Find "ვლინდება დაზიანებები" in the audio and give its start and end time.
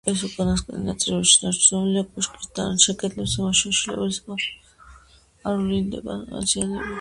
5.63-6.89